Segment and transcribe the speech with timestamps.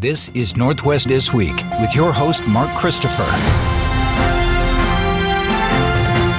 [0.00, 3.77] This is Northwest This Week with your host, Mark Christopher.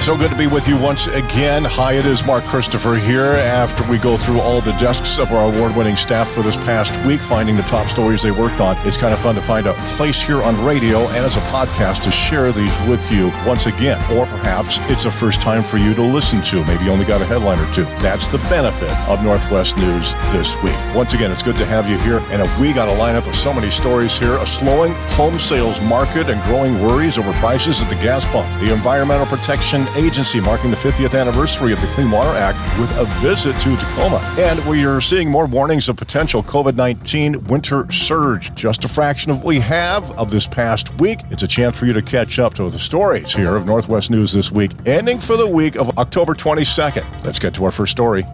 [0.00, 1.62] So good to be with you once again.
[1.62, 5.52] Hi, it is Mark Christopher here after we go through all the desks of our
[5.52, 8.78] award winning staff for this past week, finding the top stories they worked on.
[8.86, 12.02] It's kind of fun to find a place here on radio and as a podcast
[12.04, 14.00] to share these with you once again.
[14.10, 16.64] Or perhaps it's the first time for you to listen to.
[16.64, 17.84] Maybe you only got a headline or two.
[18.00, 20.78] That's the benefit of Northwest News this week.
[20.94, 22.22] Once again, it's good to have you here.
[22.30, 26.30] And we got a lineup of so many stories here a slowing home sales market
[26.30, 30.76] and growing worries over prices at the gas pump, the Environmental Protection Agency marking the
[30.76, 34.20] 50th anniversary of the Clean Water Act with a visit to Tacoma.
[34.38, 38.54] And we are seeing more warnings of potential COVID 19 winter surge.
[38.54, 41.20] Just a fraction of what we have of this past week.
[41.30, 44.32] It's a chance for you to catch up to the stories here of Northwest News
[44.32, 47.24] this week, ending for the week of October 22nd.
[47.24, 48.24] Let's get to our first story.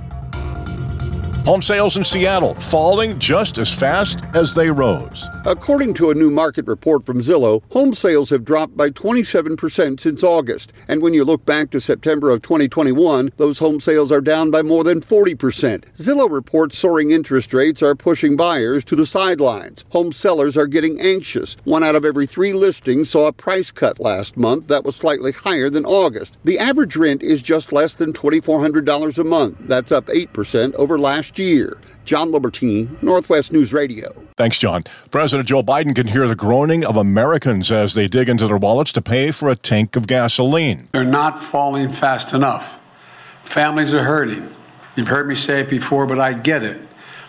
[1.46, 5.24] Home sales in Seattle falling just as fast as they rose.
[5.44, 10.24] According to a new market report from Zillow, home sales have dropped by 27% since
[10.24, 10.72] August.
[10.88, 14.62] And when you look back to September of 2021, those home sales are down by
[14.62, 15.84] more than 40%.
[15.94, 19.84] Zillow reports soaring interest rates are pushing buyers to the sidelines.
[19.90, 21.56] Home sellers are getting anxious.
[21.62, 25.30] One out of every three listings saw a price cut last month that was slightly
[25.30, 26.38] higher than August.
[26.42, 29.58] The average rent is just less than $2,400 a month.
[29.60, 31.78] That's up 8% over last year.
[32.04, 34.14] John Lobertini, Northwest News Radio.
[34.36, 34.82] Thanks, John.
[35.10, 38.92] President Joe Biden can hear the groaning of Americans as they dig into their wallets
[38.92, 40.88] to pay for a tank of gasoline.
[40.92, 42.78] They're not falling fast enough.
[43.42, 44.48] Families are hurting.
[44.94, 46.80] You've heard me say it before, but I get it.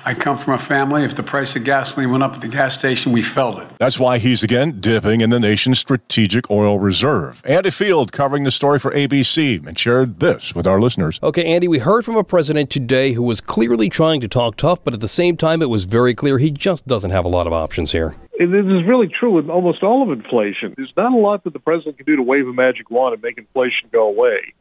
[0.08, 2.80] I come from a family, if the price of gasoline went up at the gas
[2.80, 3.68] station, we felt it.
[3.78, 7.42] That's why he's again dipping in the nation's strategic oil reserve.
[7.44, 11.20] Andy Field covering the story for ABC and shared this with our listeners.
[11.22, 14.82] Okay, Andy, we heard from a president today who was clearly trying to talk tough,
[14.82, 17.46] but at the same time, it was very clear he just doesn't have a lot
[17.46, 18.16] of options here.
[18.40, 20.74] This is really true with almost all of inflation.
[20.78, 23.22] There's not a lot that the president can do to wave a magic wand and
[23.22, 24.54] make inflation go away.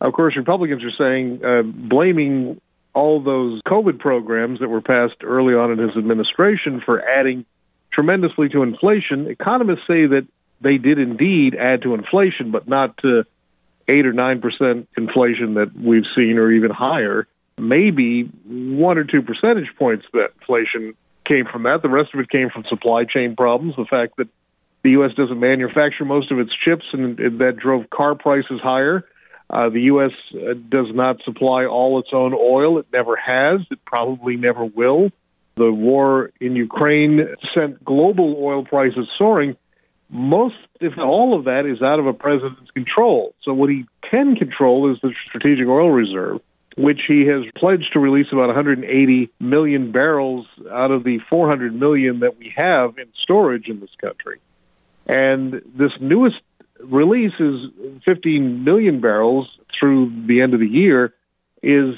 [0.00, 2.60] Of course, Republicans are saying, uh, blaming
[2.94, 7.44] all those COVID programs that were passed early on in his administration for adding
[7.92, 9.26] tremendously to inflation.
[9.28, 10.26] Economists say that
[10.60, 13.24] they did indeed add to inflation, but not to
[13.88, 17.26] eight or nine percent inflation that we've seen, or even higher.
[17.58, 20.94] Maybe one or two percentage points that inflation
[21.28, 21.82] came from that.
[21.82, 23.76] The rest of it came from supply chain problems.
[23.76, 24.28] The fact that
[24.82, 25.12] the U.S.
[25.16, 29.04] doesn't manufacture most of its chips, and that drove car prices higher.
[29.48, 30.12] Uh, the U.S.
[30.34, 32.78] Uh, does not supply all its own oil.
[32.78, 33.60] It never has.
[33.70, 35.10] It probably never will.
[35.56, 37.20] The war in Ukraine
[37.56, 39.56] sent global oil prices soaring.
[40.10, 43.34] Most, if not all of that, is out of a president's control.
[43.42, 46.40] So, what he can control is the Strategic Oil Reserve,
[46.76, 52.20] which he has pledged to release about 180 million barrels out of the 400 million
[52.20, 54.40] that we have in storage in this country.
[55.06, 56.40] And this newest
[56.80, 59.48] release is 15 million barrels
[59.78, 61.14] through the end of the year
[61.62, 61.94] is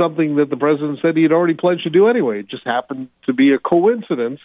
[0.00, 2.40] something that the president said he had already pledged to do anyway.
[2.40, 4.40] It just happened to be a coincidence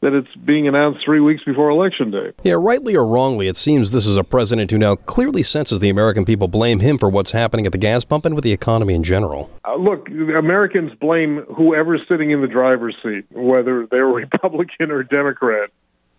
[0.00, 2.32] that it's being announced three weeks before Election Day.
[2.42, 5.88] Yeah, rightly or wrongly, it seems this is a president who now clearly senses the
[5.88, 8.94] American people blame him for what's happening at the gas pump and with the economy
[8.94, 9.50] in general.
[9.64, 15.70] Uh, look, Americans blame whoever's sitting in the driver's seat, whether they're Republican or Democrat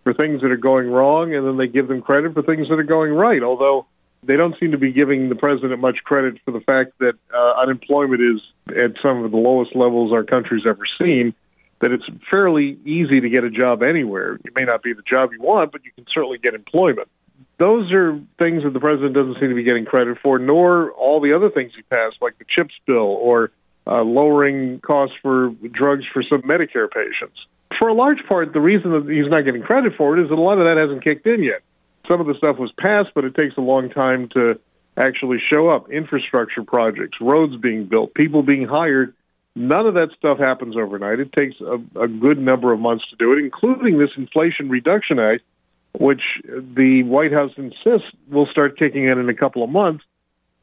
[0.04, 2.78] for things that are going wrong, and then they give them credit for things that
[2.78, 3.42] are going right.
[3.42, 3.86] Although
[4.22, 7.60] they don't seem to be giving the president much credit for the fact that uh,
[7.62, 11.34] unemployment is at some of the lowest levels our country's ever seen.
[11.80, 14.34] That it's fairly easy to get a job anywhere.
[14.44, 17.08] It may not be the job you want, but you can certainly get employment.
[17.56, 21.20] Those are things that the president doesn't seem to be getting credit for, nor all
[21.20, 23.50] the other things he passed, like the CHIPS bill or
[23.86, 27.38] uh, lowering costs for drugs for some Medicare patients
[27.78, 30.38] for a large part, the reason that he's not getting credit for it is that
[30.38, 31.62] a lot of that hasn't kicked in yet.
[32.08, 34.58] Some of the stuff was passed, but it takes a long time to
[34.96, 35.90] actually show up.
[35.90, 39.14] Infrastructure projects, roads being built, people being hired.
[39.54, 41.20] None of that stuff happens overnight.
[41.20, 45.18] It takes a, a good number of months to do it, including this Inflation Reduction
[45.18, 45.42] Act,
[45.98, 50.04] which the White House insists will start kicking in in a couple of months.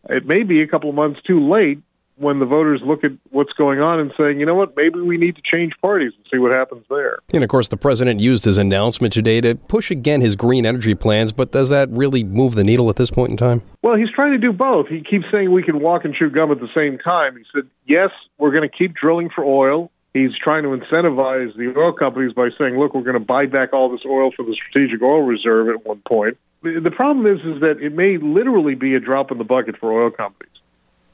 [0.10, 1.82] It may be a couple of months too late,
[2.18, 5.18] when the voters look at what's going on and saying, you know what, maybe we
[5.18, 7.20] need to change parties and see what happens there.
[7.34, 10.96] And of course, the president used his announcement today to push again his green energy
[10.96, 13.62] plans, but does that really move the needle at this point in time?
[13.82, 14.88] Well, he's trying to do both.
[14.88, 17.38] He keeps saying we can walk and chew gum at the same time.
[17.38, 19.92] He said, yes, we're going to keep drilling for oil.
[20.14, 23.74] He's trying to incentivize the oil companies by saying, look, we're going to buy back
[23.74, 26.38] all this oil for the Strategic Oil Reserve at one point.
[26.64, 30.02] The problem is, is that it may literally be a drop in the bucket for
[30.02, 30.52] oil companies.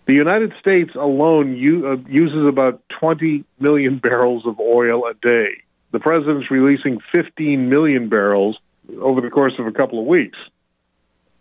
[0.05, 5.63] The United States alone uh, uses about 20 million barrels of oil a day.
[5.91, 8.57] the president's releasing 15 million barrels
[8.99, 10.37] over the course of a couple of weeks.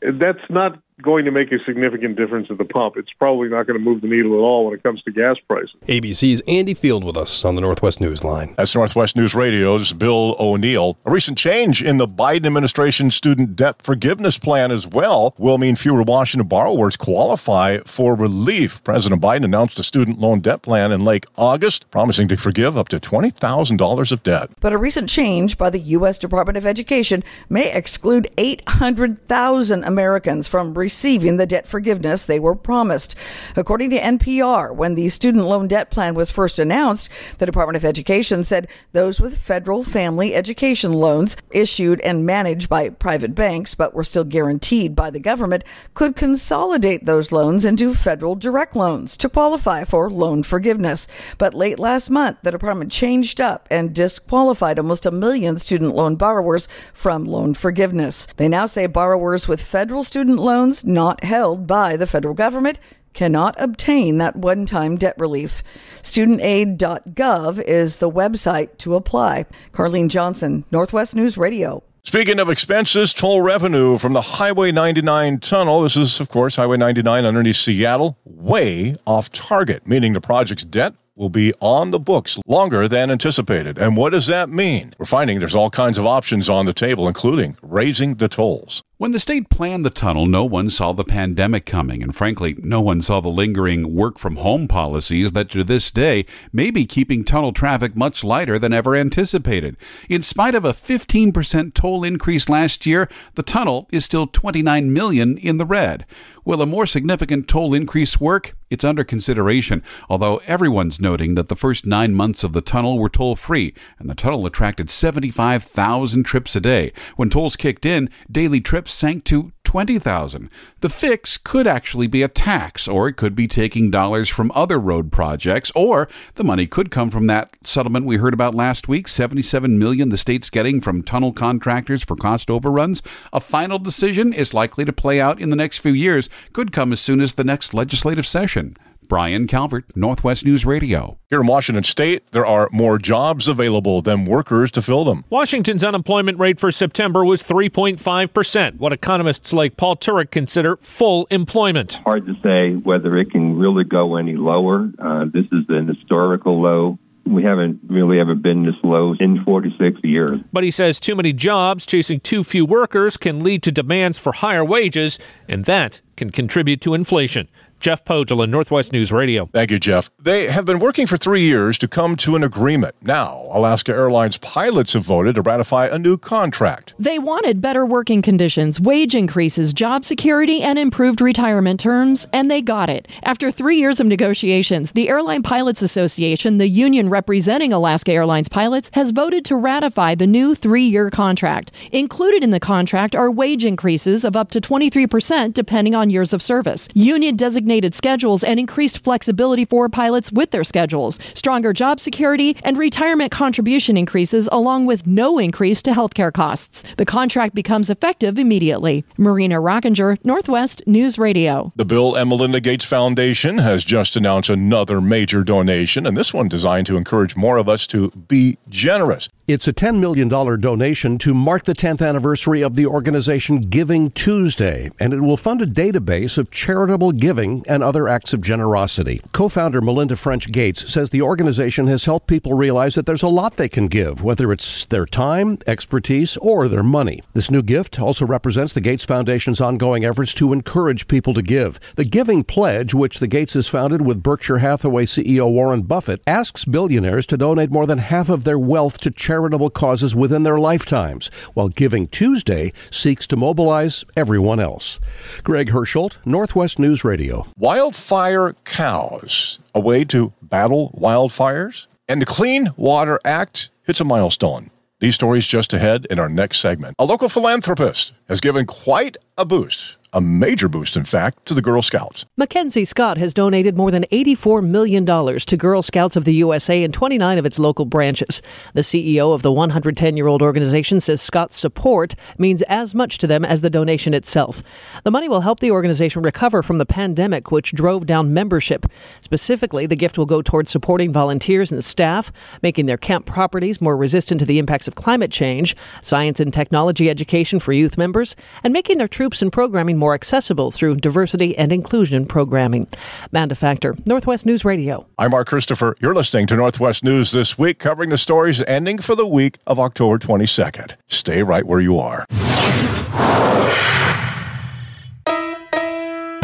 [0.00, 2.96] That's not going to make a significant difference at the pump.
[2.96, 5.36] It's probably not going to move the needle at all when it comes to gas
[5.46, 5.74] prices.
[5.86, 8.56] ABC's Andy Field with us on the Northwest Newsline.
[8.56, 10.96] That's Northwest News Radio's Bill O'Neill.
[11.04, 15.76] A recent change in the Biden administration student debt forgiveness plan as well will mean
[15.76, 18.82] fewer Washington borrowers qualify for relief.
[18.84, 22.88] President Biden announced a student loan debt plan in late August, promising to forgive up
[22.88, 24.50] to $20,000 of debt.
[24.60, 26.18] But a recent change by the U.S.
[26.18, 33.14] Department of Education may exclude 800,000 Americans from receiving the debt forgiveness they were promised.
[33.56, 37.08] According to NPR, when the student loan debt plan was first announced,
[37.38, 42.90] the Department of Education said those with federal family education loans issued and managed by
[42.90, 48.34] private banks but were still guaranteed by the government could consolidate those loans into federal
[48.34, 51.08] direct loans to qualify for loan forgiveness.
[51.38, 56.16] But late last month, the department changed up and disqualified almost a million student loan
[56.16, 58.26] borrowers from loan forgiveness.
[58.36, 62.78] They now say borrowers with federal student loans not held by the federal government
[63.12, 65.62] cannot obtain that one time debt relief.
[66.02, 69.46] Studentaid.gov is the website to apply.
[69.72, 71.82] Carlene Johnson, Northwest News Radio.
[72.04, 76.76] Speaking of expenses, toll revenue from the Highway 99 tunnel, this is, of course, Highway
[76.76, 82.38] 99 underneath Seattle, way off target, meaning the project's debt will be on the books
[82.46, 83.76] longer than anticipated.
[83.76, 84.94] And what does that mean?
[84.98, 88.82] We're finding there's all kinds of options on the table, including raising the tolls.
[88.96, 92.80] When the state planned the tunnel, no one saw the pandemic coming, and frankly, no
[92.80, 97.24] one saw the lingering work from home policies that to this day may be keeping
[97.24, 99.76] tunnel traffic much lighter than ever anticipated.
[100.08, 105.36] In spite of a 15% toll increase last year, the tunnel is still 29 million
[105.36, 106.06] in the red.
[106.44, 108.56] Will a more significant toll increase work?
[108.68, 113.10] It's under consideration, although everyone's noting that the first nine months of the tunnel were
[113.10, 116.92] toll free, and the tunnel attracted 75,000 trips a day.
[117.16, 120.50] When tolls kicked in, daily trips sank to 20,000.
[120.80, 124.78] The fix could actually be a tax, or it could be taking dollars from other
[124.78, 129.06] road projects, or the money could come from that settlement we heard about last week,
[129.06, 133.02] 77 million the state's getting from tunnel contractors for cost overruns.
[133.32, 136.92] A final decision is likely to play out in the next few years, could come
[136.92, 138.76] as soon as the next legislative session.
[139.12, 141.18] Brian Calvert, Northwest News Radio.
[141.28, 145.24] Here in Washington state, there are more jobs available than workers to fill them.
[145.28, 152.00] Washington's unemployment rate for September was 3.5%, what economists like Paul Turek consider full employment.
[152.06, 154.90] Hard to say whether it can really go any lower.
[154.98, 160.00] Uh, this is an historical low we haven't really ever been this low in 46
[160.02, 160.40] years.
[160.52, 164.32] But he says too many jobs chasing too few workers can lead to demands for
[164.32, 167.48] higher wages, and that can contribute to inflation.
[167.82, 169.46] Jeff Pohjola Northwest News Radio.
[169.46, 170.08] Thank you, Jeff.
[170.16, 172.94] They have been working for three years to come to an agreement.
[173.02, 176.94] Now, Alaska Airlines pilots have voted to ratify a new contract.
[176.96, 182.62] They wanted better working conditions, wage increases, job security, and improved retirement terms, and they
[182.62, 183.08] got it.
[183.24, 188.92] After three years of negotiations, the Airline Pilots Association, the union representing Alaska Airlines pilots,
[188.94, 191.72] has voted to ratify the new three year contract.
[191.90, 196.40] Included in the contract are wage increases of up to 23% depending on years of
[196.40, 196.88] service.
[196.94, 202.54] Union designated designated schedules and increased flexibility for pilots with their schedules, stronger job security,
[202.64, 206.82] and retirement contribution increases, along with no increase to healthcare costs.
[206.96, 209.04] The contract becomes effective immediately.
[209.16, 211.72] Marina Rockinger, Northwest News Radio.
[211.76, 216.48] The Bill and Melinda Gates Foundation has just announced another major donation, and this one
[216.48, 219.30] designed to encourage more of us to be generous.
[219.52, 224.90] It's a $10 million donation to mark the 10th anniversary of the organization Giving Tuesday,
[224.98, 229.20] and it will fund a database of charitable giving and other acts of generosity.
[229.32, 233.28] Co founder Melinda French Gates says the organization has helped people realize that there's a
[233.28, 237.20] lot they can give, whether it's their time, expertise, or their money.
[237.34, 241.78] This new gift also represents the Gates Foundation's ongoing efforts to encourage people to give.
[241.96, 246.64] The Giving Pledge, which the Gates has founded with Berkshire Hathaway CEO Warren Buffett, asks
[246.64, 249.10] billionaires to donate more than half of their wealth to
[249.42, 255.00] charitable causes within their lifetimes, while Giving Tuesday seeks to mobilize everyone else.
[255.42, 257.48] Greg Hersholt, Northwest News Radio.
[257.58, 261.88] Wildfire cows, a way to battle wildfires?
[262.08, 264.70] And the Clean Water Act hits a milestone.
[265.00, 266.94] These stories just ahead in our next segment.
[267.00, 271.62] A local philanthropist has given quite a boost a major boost, in fact, to the
[271.62, 272.26] Girl Scouts.
[272.36, 276.92] Mackenzie Scott has donated more than $84 million to Girl Scouts of the USA in
[276.92, 278.42] 29 of its local branches.
[278.74, 283.26] The CEO of the 110 year old organization says Scott's support means as much to
[283.26, 284.62] them as the donation itself.
[285.04, 288.84] The money will help the organization recover from the pandemic, which drove down membership.
[289.20, 292.30] Specifically, the gift will go towards supporting volunteers and staff,
[292.62, 297.08] making their camp properties more resistant to the impacts of climate change, science and technology
[297.08, 301.70] education for youth members, and making their troops and programming more accessible through diversity and
[301.70, 302.88] inclusion programming.
[303.30, 305.06] Manda Factor, Northwest News Radio.
[305.16, 305.94] I'm Mark Christopher.
[306.00, 309.78] You're listening to Northwest News this week, covering the stories ending for the week of
[309.78, 310.94] October 22nd.
[311.06, 312.26] Stay right where you are.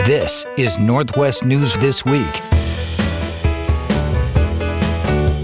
[0.06, 2.67] This is Northwest News This Week.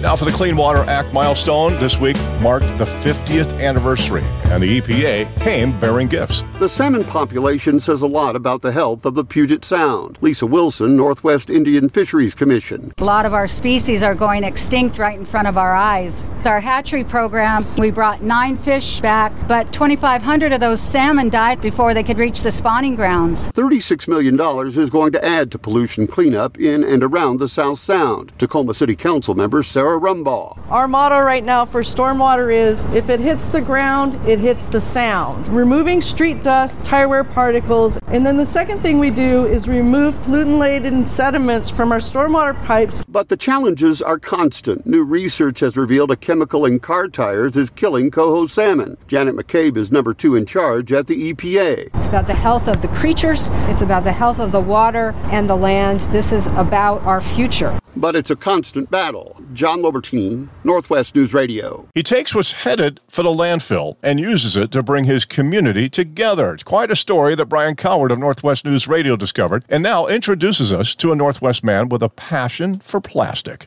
[0.04, 4.78] Now, for the Clean Water Act milestone, this week marked the 50th anniversary, and the
[4.78, 6.42] EPA came bearing gifts.
[6.58, 10.18] The salmon population says a lot about the health of the Puget Sound.
[10.20, 12.92] Lisa Wilson, Northwest Indian Fisheries Commission.
[12.98, 16.28] A lot of our species are going extinct right in front of our eyes.
[16.36, 21.62] With our hatchery program, we brought nine fish back, but 2,500 of those salmon died
[21.62, 23.50] before they could reach the spawning grounds.
[23.52, 28.38] $36 million is going to add to pollution cleanup in and around the South Sound.
[28.38, 30.58] Tacoma City Council member Sarah Rumbaugh.
[30.70, 34.80] Our motto right now for stormwater is if it hits the ground, it hits the
[34.80, 35.48] sound.
[35.48, 40.14] Removing street dust, tire wear particles, and then the second thing we do is remove
[40.24, 43.02] pollutant laden sediments from our stormwater pipes.
[43.08, 44.86] But the challenges are constant.
[44.86, 48.96] New research has revealed a chemical in car tires is killing coho salmon.
[49.06, 51.90] Janet McCabe is number two in charge at the EPA.
[51.94, 55.48] It's about the health of the creatures, it's about the health of the water and
[55.48, 56.00] the land.
[56.12, 57.78] This is about our future.
[57.96, 59.36] But it's a constant battle.
[59.52, 61.88] John Lobertini, Northwest News Radio.
[61.94, 66.54] He takes what's headed for the landfill and uses it to bring his community together.
[66.54, 70.72] It's quite a story that Brian Calvert of Northwest News Radio discovered and now introduces
[70.72, 73.66] us to a Northwest man with a passion for plastic.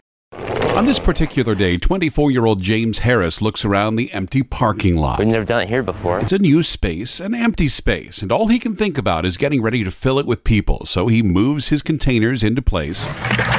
[0.78, 5.18] On this particular day, 24 year old James Harris looks around the empty parking lot.
[5.18, 6.20] We've never done it here before.
[6.20, 9.64] It's a new space, an empty space, and all he can think about is getting
[9.64, 10.86] ready to fill it with people.
[10.86, 13.08] So he moves his containers into place.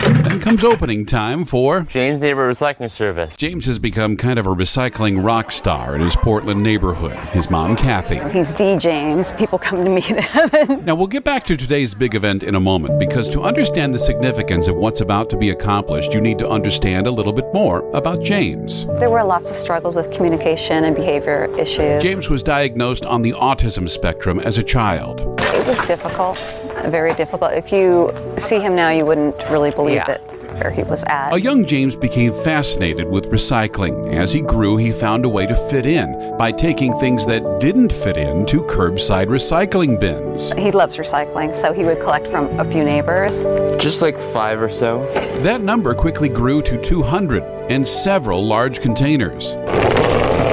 [0.09, 3.37] Then comes opening time for James Neighbor Recycling Service.
[3.37, 7.17] James has become kind of a recycling rock star in his Portland neighborhood.
[7.31, 8.21] His mom, Kathy.
[8.31, 9.33] He's the James.
[9.33, 10.85] People come to meet him.
[10.85, 13.99] now, we'll get back to today's big event in a moment because to understand the
[13.99, 17.81] significance of what's about to be accomplished, you need to understand a little bit more
[17.93, 18.87] about James.
[19.01, 22.03] There were lots of struggles with communication and behavior issues.
[22.03, 25.21] James was diagnosed on the autism spectrum as a child.
[25.41, 26.39] It was difficult,
[26.87, 27.53] very difficult.
[27.55, 30.13] If you see him now, you wouldn't really believe Yeah.
[30.13, 30.21] it
[30.61, 31.33] where he was at.
[31.33, 34.13] A young James became fascinated with recycling.
[34.13, 37.93] As he grew, he found a way to fit in by taking things that didn't
[37.93, 40.53] fit into curbside recycling bins.
[40.53, 43.45] He loves recycling, so he would collect from a few neighbors.
[43.81, 45.07] Just like five or so.
[45.43, 49.55] That number quickly grew to 200 and several large containers.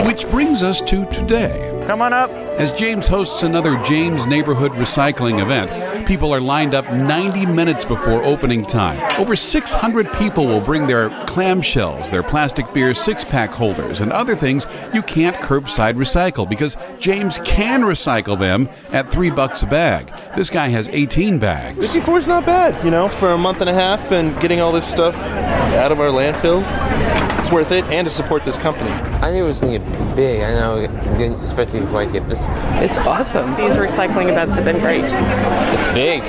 [0.06, 1.84] Which brings us to today.
[1.88, 2.30] Come on up.
[2.60, 5.70] As James hosts another James Neighborhood Recycling event,
[6.04, 9.00] people are lined up 90 minutes before opening time.
[9.20, 14.36] Over 600 people will bring their clamshells, their plastic beer six pack holders, and other
[14.36, 20.12] things you can't curbside recycle because James can recycle them at three bucks a bag.
[20.36, 21.78] This guy has 18 bags.
[21.78, 24.72] 54 is not bad, you know, for a month and a half and getting all
[24.72, 26.66] this stuff out of our landfills.
[27.40, 28.90] It's worth it, and to support this company.
[29.22, 30.42] I knew it was going to get big.
[30.42, 32.46] I know I didn't expect it to quite get this.
[32.82, 33.52] It's awesome.
[33.56, 35.04] These recycling events have been great.
[35.04, 36.22] It's big.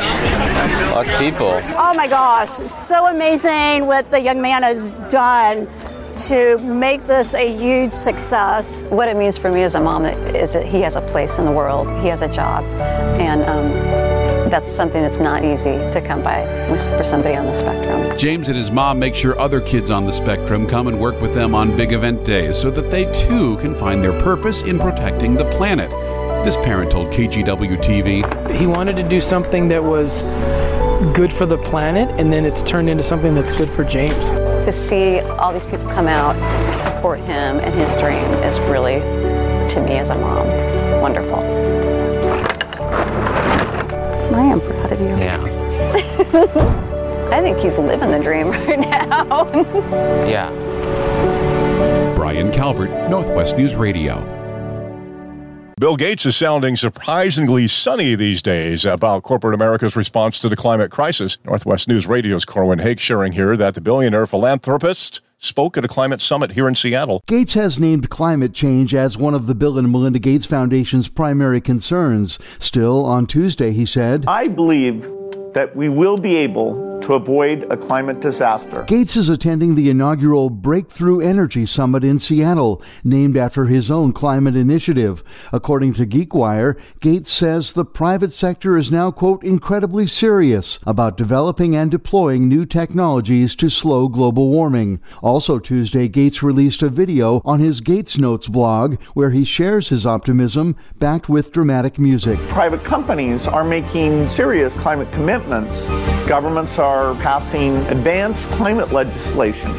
[0.92, 1.60] Lots of people.
[1.76, 5.68] Oh my gosh, so amazing what the young man has done
[6.16, 8.86] to make this a huge success.
[8.88, 11.44] What it means for me as a mom is that he has a place in
[11.44, 12.64] the world, he has a job,
[13.20, 13.70] and um,
[14.50, 16.44] that's something that's not easy to come by
[16.96, 18.16] for somebody on the spectrum.
[18.16, 21.34] James and his mom make sure other kids on the spectrum come and work with
[21.34, 25.34] them on big event days so that they too can find their purpose in protecting
[25.34, 25.90] the planet.
[26.46, 28.54] This parent told KGW TV.
[28.54, 30.22] He wanted to do something that was
[31.12, 34.30] good for the planet, and then it's turned into something that's good for James.
[34.30, 39.00] To see all these people come out to support him and his dream is really,
[39.70, 40.46] to me as a mom,
[41.00, 41.40] wonderful.
[44.32, 45.16] I am proud of you.
[45.16, 45.42] Yeah.
[47.32, 49.50] I think he's living the dream right now.
[50.28, 50.48] Yeah.
[52.14, 54.35] Brian Calvert, Northwest News Radio.
[55.78, 60.90] Bill Gates is sounding surprisingly sunny these days about corporate America's response to the climate
[60.90, 61.36] crisis.
[61.44, 66.22] Northwest News Radio's Corwin Hake sharing here that the billionaire philanthropist spoke at a climate
[66.22, 67.22] summit here in Seattle.
[67.26, 71.60] Gates has named climate change as one of the Bill and Melinda Gates Foundation's primary
[71.60, 72.38] concerns.
[72.58, 75.06] Still, on Tuesday, he said, I believe
[75.56, 78.82] that we will be able to avoid a climate disaster.
[78.82, 84.54] Gates is attending the inaugural Breakthrough Energy Summit in Seattle, named after his own climate
[84.54, 85.22] initiative.
[85.52, 91.74] According to GeekWire, Gates says the private sector is now, quote, incredibly serious about developing
[91.74, 95.00] and deploying new technologies to slow global warming.
[95.22, 100.04] Also Tuesday, Gates released a video on his Gates Notes blog where he shares his
[100.04, 102.38] optimism backed with dramatic music.
[102.48, 105.88] Private companies are making serious climate commitments commitments,
[106.28, 109.70] governments are passing advanced climate legislation.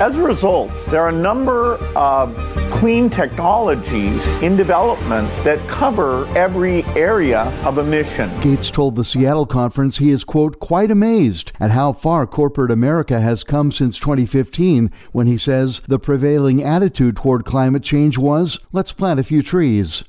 [0.00, 2.34] As a result, there are a number of
[2.70, 8.30] clean technologies in development that cover every area of emission.
[8.40, 13.20] Gates told the Seattle conference he is, quote, quite amazed at how far corporate America
[13.20, 18.92] has come since 2015 when he says the prevailing attitude toward climate change was, let's
[18.92, 20.04] plant a few trees.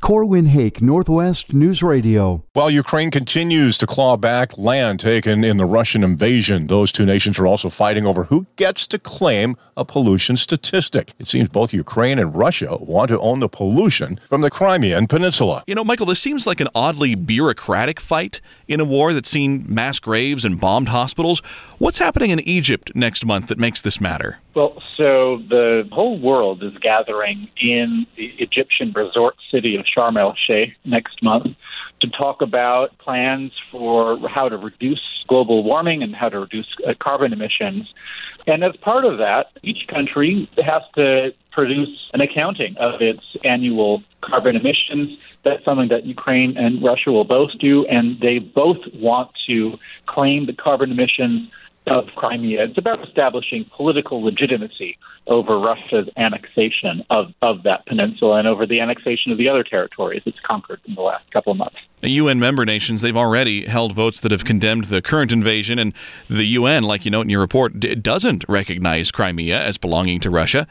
[0.00, 2.44] Corwin Hake, Northwest News Radio.
[2.52, 7.38] While Ukraine continues to claw back land taken in the Russian invasion, those two nations
[7.38, 11.12] are also fighting over who gets to claim a pollution statistic.
[11.18, 15.62] It seems both Ukraine and Russia want to own the pollution from the Crimean Peninsula.
[15.66, 19.64] You know, Michael, this seems like an oddly bureaucratic fight in a war that's seen
[19.68, 21.40] mass graves and bombed hospitals.
[21.78, 24.40] What's happening in Egypt next month that makes this matter?
[24.58, 30.34] Well, so the whole world is gathering in the Egyptian resort city of Sharm el
[30.34, 31.54] Sheikh next month
[32.00, 36.94] to talk about plans for how to reduce global warming and how to reduce uh,
[36.98, 37.94] carbon emissions.
[38.48, 44.02] And as part of that, each country has to produce an accounting of its annual
[44.22, 45.20] carbon emissions.
[45.44, 50.46] That's something that Ukraine and Russia will both do, and they both want to claim
[50.46, 51.48] the carbon emissions
[51.88, 52.64] of Crimea.
[52.64, 58.80] It's about establishing political legitimacy over Russia's annexation of, of that peninsula and over the
[58.80, 61.76] annexation of the other territories it's conquered in the last couple of months.
[62.00, 65.92] The UN member nations, they've already held votes that have condemned the current invasion, and
[66.28, 70.66] the UN, like you note in your report, doesn't recognize Crimea as belonging to Russia.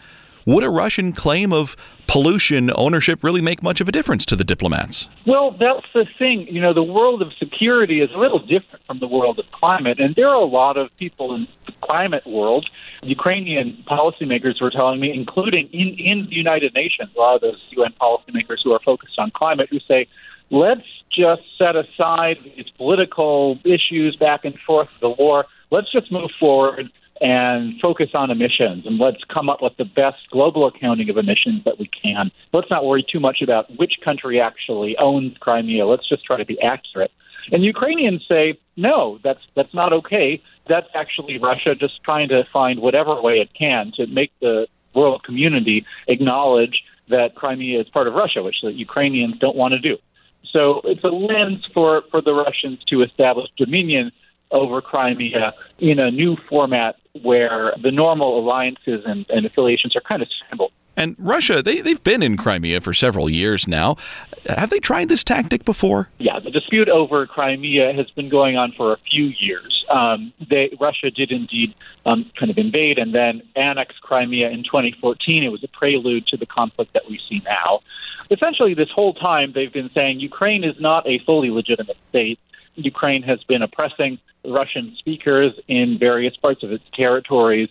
[0.48, 1.76] Would a Russian claim of
[2.08, 5.10] pollution ownership really make much of a difference to the diplomats?
[5.26, 6.48] Well, that's the thing.
[6.50, 10.00] You know, the world of security is a little different from the world of climate,
[10.00, 12.66] and there are a lot of people in the climate world,
[13.04, 17.62] Ukrainian policymakers were telling me, including in, in the United Nations, a lot of those
[17.72, 20.08] UN policymakers who are focused on climate, who say,
[20.50, 25.46] let's just set aside these political issues back and forth, the war.
[25.72, 26.90] Let's just move forward
[27.22, 31.64] and focus on emissions and let's come up with the best global accounting of emissions
[31.66, 32.32] that we can.
[32.54, 35.86] Let's not worry too much about which country actually owns Crimea.
[35.86, 37.12] Let's just try to be accurate.
[37.52, 40.42] And Ukrainians say, no, that's that's not okay.
[40.68, 45.24] That's actually Russia just trying to find whatever way it can to make the world
[45.24, 49.98] community acknowledge that Crimea is part of Russia, which the Ukrainians don't want to do.
[50.54, 54.12] So it's a lens for, for the Russians to establish dominion
[54.52, 60.22] over Crimea in a new format where the normal alliances and, and affiliations are kind
[60.22, 60.72] of scrambled.
[60.98, 63.98] And Russia, they, they've been in Crimea for several years now.
[64.48, 66.10] Have they tried this tactic before?
[66.18, 69.86] Yeah, the dispute over Crimea has been going on for a few years.
[69.90, 71.76] Um, they, Russia did indeed
[72.08, 75.46] um, kind of invade and then annex Crimea in 2014.
[75.46, 77.82] It was a prelude to the conflict that we see now.
[78.32, 82.40] Essentially, this whole time, they've been saying Ukraine is not a fully legitimate state.
[82.78, 87.70] Ukraine has been oppressing Russian speakers in various parts of its territories.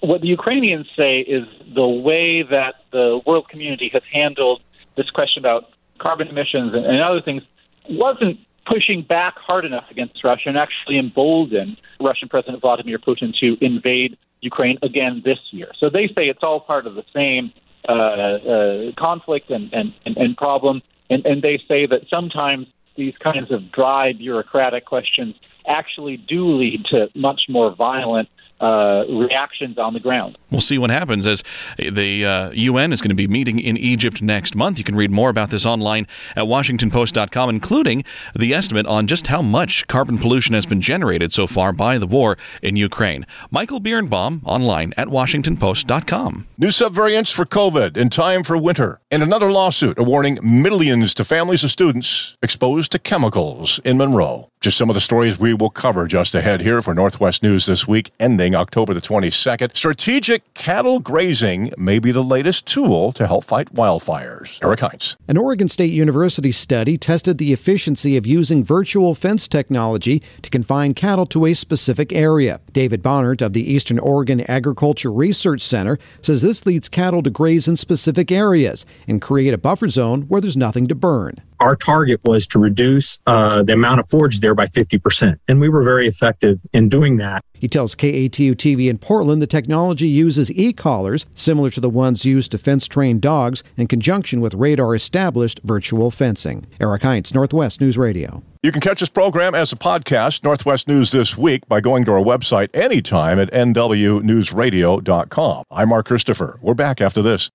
[0.00, 4.62] What the Ukrainians say is the way that the world community has handled
[4.96, 7.42] this question about carbon emissions and, and other things
[7.88, 13.56] wasn't pushing back hard enough against Russia and actually emboldened Russian President Vladimir Putin to
[13.64, 15.70] invade Ukraine again this year.
[15.80, 17.52] So they say it's all part of the same
[17.88, 20.82] uh, uh, conflict and, and, and, problem.
[21.10, 22.66] And, and they say that sometimes
[22.98, 25.34] these kinds of dry bureaucratic questions
[25.66, 28.28] actually do lead to much more violent
[28.60, 30.36] uh, reactions on the ground.
[30.50, 31.42] We'll see what happens as
[31.78, 34.78] the uh, UN is going to be meeting in Egypt next month.
[34.78, 39.42] You can read more about this online at WashingtonPost.com, including the estimate on just how
[39.42, 43.26] much carbon pollution has been generated so far by the war in Ukraine.
[43.50, 46.46] Michael Birnbaum online at WashingtonPost.com.
[46.58, 51.64] New subvariants for COVID in time for winter, and another lawsuit awarding millions to families
[51.64, 54.50] of students exposed to chemicals in Monroe.
[54.60, 57.86] Just some of the stories we will cover just ahead here for Northwest News this
[57.86, 59.76] week, ending October the 22nd.
[59.76, 64.58] Strategic cattle grazing may be the latest tool to help fight wildfires.
[64.60, 65.16] Eric Heinz.
[65.28, 70.92] An Oregon State University study tested the efficiency of using virtual fence technology to confine
[70.92, 72.60] cattle to a specific area.
[72.72, 77.68] David Bohnert of the Eastern Oregon Agriculture Research Center says this leads cattle to graze
[77.68, 82.20] in specific areas and create a buffer zone where there's nothing to burn our target
[82.24, 85.38] was to reduce uh, the amount of forage there by 50%.
[85.48, 87.44] And we were very effective in doing that.
[87.54, 92.24] He tells KATU TV in Portland the technology uses e collars, similar to the ones
[92.24, 96.66] used to fence train dogs, in conjunction with radar established virtual fencing.
[96.80, 98.42] Eric Heinz, Northwest News Radio.
[98.62, 102.12] You can catch this program as a podcast, Northwest News This Week, by going to
[102.12, 105.64] our website anytime at nwnewsradio.com.
[105.70, 106.58] I'm Mark Christopher.
[106.60, 107.50] We're back after this.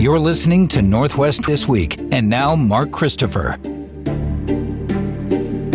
[0.00, 1.98] You're listening to Northwest This Week.
[2.10, 3.58] And now, Mark Christopher.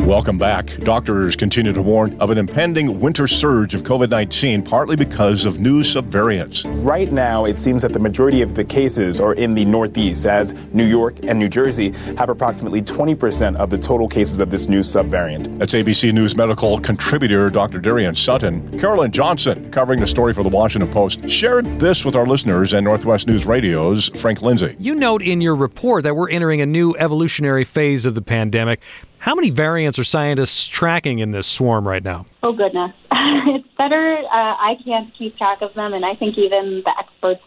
[0.06, 0.68] Welcome back.
[0.82, 5.60] Doctors continue to warn of an impending winter surge of COVID 19, partly because of
[5.60, 6.64] new subvariants.
[6.86, 10.54] Right now, it seems that the majority of the cases are in the Northeast, as
[10.76, 11.90] New York and New Jersey
[12.20, 15.58] have approximately 20% of the total cases of this new subvariant.
[15.58, 17.80] That's ABC News medical contributor Dr.
[17.80, 18.78] Darien Sutton.
[18.78, 22.84] Carolyn Johnson, covering the story for the Washington Post, shared this with our listeners and
[22.84, 24.76] Northwest News Radio's Frank Lindsay.
[24.78, 28.82] You note in your report that we're entering a new evolutionary phase of the pandemic.
[29.18, 32.26] How many variants are scientists tracking in this swarm right now?
[32.44, 32.94] Oh, goodness.
[33.12, 34.18] it's better.
[34.18, 37.42] Uh, I can't keep track of them, and I think even the experts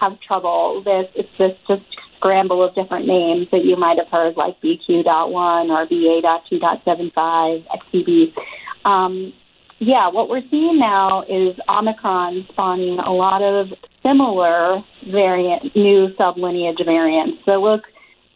[0.00, 0.82] have trouble.
[0.82, 1.82] This, it's this just
[2.16, 8.32] scramble of different names that you might have heard, like BQ.1 or BA.2.75, XBB.
[8.84, 9.32] Um,
[9.78, 13.72] yeah, what we're seeing now is Omicron spawning a lot of
[14.04, 17.82] similar variant, new sublineage variants that look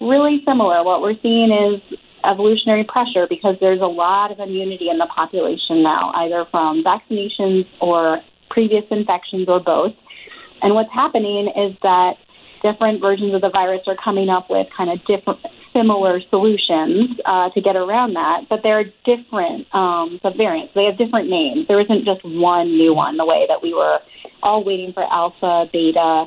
[0.00, 0.82] really similar.
[0.82, 1.80] What we're seeing is
[2.24, 7.66] evolutionary pressure because there's a lot of immunity in the population now, either from vaccinations
[7.80, 9.94] or previous infections or both.
[10.62, 12.14] And what's happening is that
[12.62, 15.40] different versions of the virus are coming up with kind of different,
[15.76, 20.72] similar solutions uh, to get around that, but there are different um, subvariants.
[20.74, 21.68] They have different names.
[21.68, 23.98] There isn't just one new one, the way that we were
[24.42, 26.24] all waiting for alpha, beta,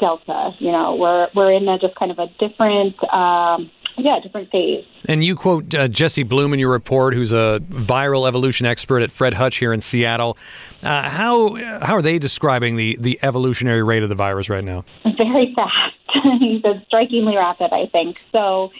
[0.00, 0.50] delta.
[0.58, 4.84] You know, we're we're in a just kind of a different um, yeah, different phase.
[5.06, 9.10] And you quote uh, Jesse Bloom in your report, who's a viral evolution expert at
[9.10, 10.36] Fred Hutch here in Seattle.
[10.82, 11.54] Uh, how
[11.84, 14.84] how are they describing the, the evolutionary rate of the virus right now?
[15.04, 15.94] Very fast.
[16.38, 18.16] He said strikingly rapid, I think.
[18.34, 18.70] So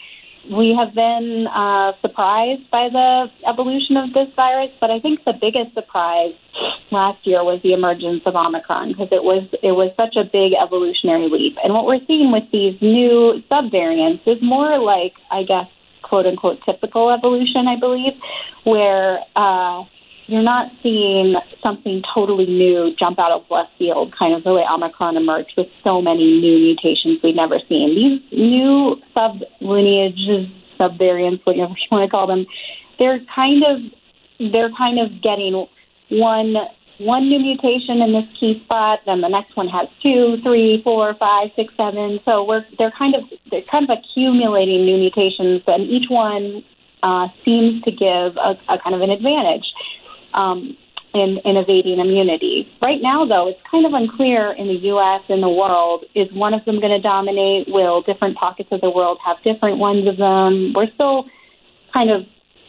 [0.51, 5.33] we have been uh, surprised by the evolution of this virus, but I think the
[5.33, 6.33] biggest surprise
[6.91, 10.53] last year was the emergence of Omicron because it was it was such a big
[10.53, 11.57] evolutionary leap.
[11.63, 15.67] And what we're seeing with these new subvariants is more like, I guess,
[16.01, 18.13] quote unquote, typical evolution, I believe,
[18.63, 19.83] where uh,
[20.27, 21.35] you're not seeing
[21.65, 25.67] something totally new jump out of left field, kind of the way Omicron emerged with
[25.85, 27.95] so many new mutations we've never seen.
[27.95, 30.47] These new sub lineages,
[30.79, 32.45] subvariants, whatever you want to call them,
[32.99, 33.79] they're kind of
[34.51, 35.65] they're kind of getting
[36.09, 36.55] one
[36.99, 41.13] one new mutation in this key spot, then the next one has two, three, four,
[41.19, 42.19] five, six, seven.
[42.25, 46.63] So we're they're kind of they're kind of accumulating new mutations, and each one
[47.03, 49.65] uh, seems to give a, a kind of an advantage
[50.33, 50.77] um,
[51.13, 52.67] in, in evading immunity.
[52.81, 55.21] Right now, though, it's kind of unclear in the U.S.
[55.29, 56.05] and the world.
[56.15, 57.67] Is one of them going to dominate?
[57.67, 60.73] Will different pockets of the world have different ones of them?
[60.75, 61.25] We're still
[61.93, 62.23] kind of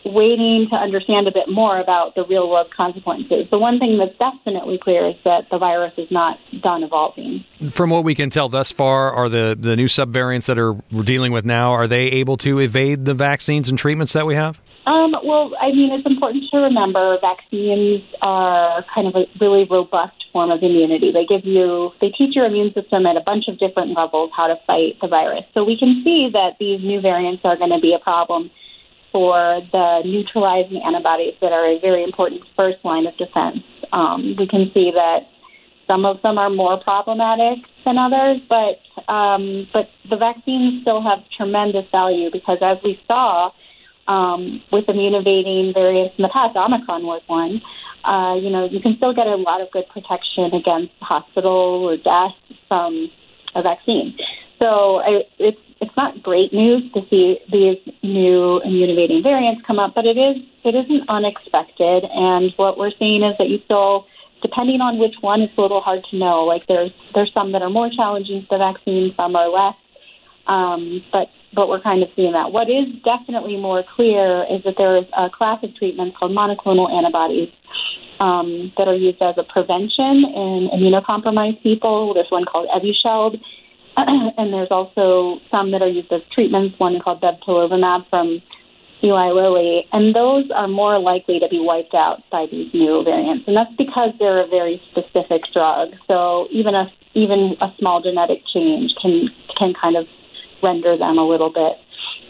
[0.04, 3.46] waiting to understand a bit more about the real world consequences.
[3.50, 7.44] The one thing that's definitely clear is that the virus is not done evolving.
[7.70, 11.02] From what we can tell thus far, are the, the new subvariants that are we're
[11.02, 14.60] dealing with now, are they able to evade the vaccines and treatments that we have?
[14.88, 20.24] Um, well, I mean, it's important to remember vaccines are kind of a really robust
[20.32, 21.12] form of immunity.
[21.12, 24.46] They give you, they teach your immune system at a bunch of different levels how
[24.46, 25.44] to fight the virus.
[25.52, 28.50] So we can see that these new variants are going to be a problem
[29.12, 33.60] for the neutralizing antibodies that are a very important first line of defense.
[33.92, 35.28] Um, we can see that
[35.90, 38.80] some of them are more problematic than others, but
[39.12, 43.50] um, but the vaccines still have tremendous value because, as we saw,
[44.08, 46.56] um, with immune variants in the past.
[46.56, 47.60] Omicron was one.
[48.04, 51.96] Uh, you know, you can still get a lot of good protection against hospital or
[51.96, 52.34] death
[52.68, 53.10] from
[53.54, 54.16] a vaccine.
[54.60, 59.94] So I, it's it's not great news to see these new immune variants come up,
[59.94, 62.04] but it is it isn't unexpected.
[62.10, 64.06] And what we're seeing is that you still,
[64.42, 66.44] depending on which one, it's a little hard to know.
[66.44, 69.76] Like there's there's some that are more challenging to the vaccine, some are less.
[70.46, 72.52] Um, but but we're kind of seeing that.
[72.52, 76.90] What is definitely more clear is that there is a class of treatments called monoclonal
[76.92, 77.50] antibodies
[78.20, 82.14] um, that are used as a prevention in immunocompromised people.
[82.14, 83.40] There's one called Evusheld,
[83.96, 86.78] and there's also some that are used as treatments.
[86.78, 88.42] One called bebtelovimab from
[89.02, 93.46] Eli Lilly, and those are more likely to be wiped out by these new variants,
[93.46, 95.90] and that's because they're a very specific drug.
[96.10, 100.06] So even a even a small genetic change can can kind of
[100.62, 101.78] render them a little bit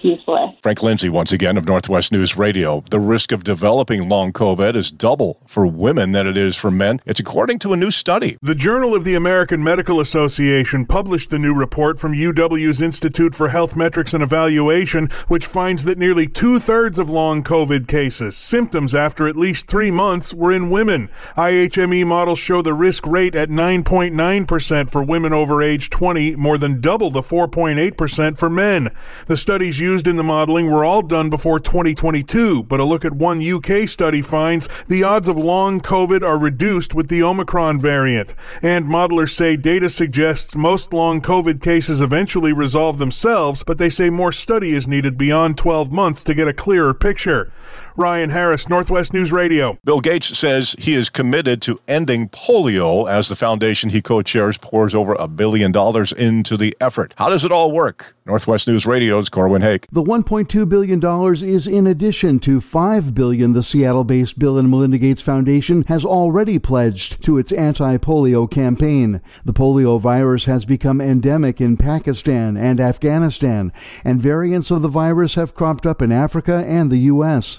[0.03, 0.55] useless.
[0.63, 2.83] Frank Lindsay, once again, of Northwest News Radio.
[2.91, 7.01] The risk of developing long COVID is double for women than it is for men.
[7.07, 8.37] It's according to a new study.
[8.43, 13.49] The Journal of the American Medical Association published the new report from UW's Institute for
[13.49, 18.95] Health Metrics and Evaluation, which finds that nearly two thirds of long COVID cases, symptoms
[18.95, 21.09] after at least three months, were in women.
[21.37, 26.81] IHME models show the risk rate at 9.9% for women over age 20, more than
[26.81, 28.91] double the 4.8% for men.
[29.27, 33.15] The studies used in the modeling were all done before 2022, but a look at
[33.15, 38.35] one UK study finds the odds of long COVID are reduced with the Omicron variant.
[38.61, 44.11] And modelers say data suggests most long COVID cases eventually resolve themselves, but they say
[44.11, 47.51] more study is needed beyond 12 months to get a clearer picture.
[47.99, 49.77] Ryan Harris, Northwest News Radio.
[49.85, 54.57] Bill Gates says he is committed to ending polio as the foundation he co chairs
[54.57, 57.13] pours over a billion dollars into the effort.
[57.19, 58.15] How does it all work?
[58.25, 59.89] Northwest News Radio's Corwin Hake.
[59.91, 61.03] The $1.2 billion
[61.45, 66.05] is in addition to 5 billion the Seattle based Bill and Melinda Gates Foundation has
[66.05, 69.21] already pledged to its anti polio campaign.
[69.45, 73.73] The polio virus has become endemic in Pakistan and Afghanistan,
[74.05, 77.59] and variants of the virus have cropped up in Africa and the U.S.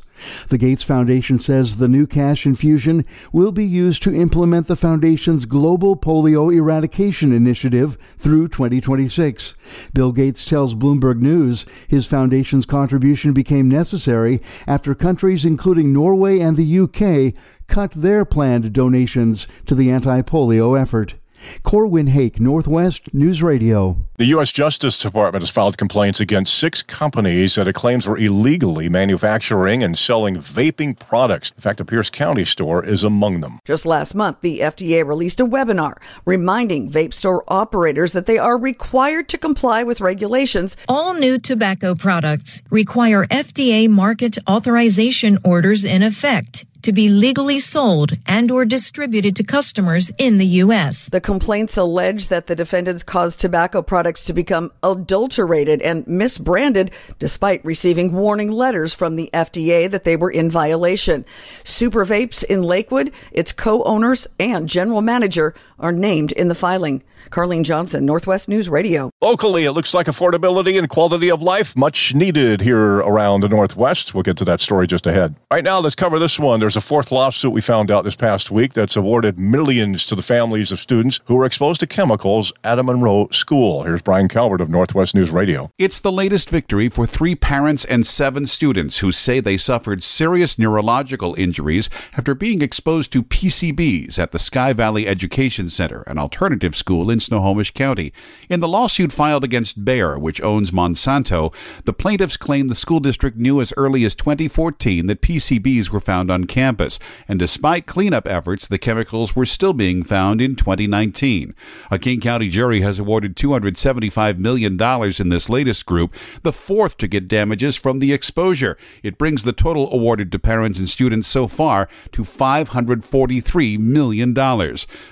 [0.49, 5.45] The Gates Foundation says the new cash infusion will be used to implement the foundation's
[5.45, 9.89] global polio eradication initiative through 2026.
[9.93, 16.57] Bill Gates tells Bloomberg News his foundation's contribution became necessary after countries including Norway and
[16.57, 17.33] the UK
[17.67, 21.18] cut their planned donations to the anti-polio effort.
[21.63, 23.97] Corwin Hake, Northwest News Radio.
[24.17, 24.51] The U.S.
[24.51, 29.97] Justice Department has filed complaints against six companies that it claims were illegally manufacturing and
[29.97, 31.51] selling vaping products.
[31.55, 33.59] In fact, a Pierce County store is among them.
[33.63, 38.57] Just last month, the FDA released a webinar reminding vape store operators that they are
[38.57, 40.75] required to comply with regulations.
[40.87, 48.13] All new tobacco products require FDA market authorization orders in effect to be legally sold
[48.25, 51.09] and or distributed to customers in the U.S.
[51.09, 57.63] The complaints allege that the defendants caused tobacco products to become adulterated and misbranded despite
[57.65, 61.25] receiving warning letters from the FDA that they were in violation.
[61.63, 67.03] Super Vapes in Lakewood, its co-owners and general manager are named in the filing.
[67.29, 69.11] Carlene Johnson, Northwest News Radio.
[69.21, 74.13] Locally, it looks like affordability and quality of life much needed here around the Northwest.
[74.13, 75.35] We'll get to that story just ahead.
[75.51, 76.59] Right now, let's cover this one.
[76.59, 80.21] There's a fourth lawsuit we found out this past week that's awarded millions to the
[80.21, 83.83] families of students who were exposed to chemicals at a Monroe school.
[83.83, 85.71] Here's Brian Calvert of Northwest News Radio.
[85.77, 90.57] It's the latest victory for three parents and seven students who say they suffered serious
[90.57, 96.75] neurological injuries after being exposed to PCBs at the Sky Valley Education Center, an alternative
[96.75, 98.13] school in Snohomish County.
[98.49, 101.53] In the lawsuit filed against Bayer, which owns Monsanto,
[101.85, 106.31] the plaintiffs claim the school district knew as early as 2014 that PCBs were found
[106.31, 111.53] on campus, and despite cleanup efforts, the chemicals were still being found in 2019.
[111.91, 114.79] A King County jury has awarded $275 million
[115.19, 118.77] in this latest group, the fourth to get damages from the exposure.
[119.03, 124.33] It brings the total awarded to parents and students so far to $543 million.